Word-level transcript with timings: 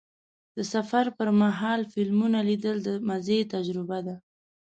د 0.55 0.59
سفر 0.73 1.05
پر 1.17 1.29
مهال 1.41 1.81
فلمونه 1.93 2.39
لیدل 2.49 2.77
د 2.83 2.89
مزې 3.07 3.39
تجربه 3.53 3.99
ده. 4.07 4.15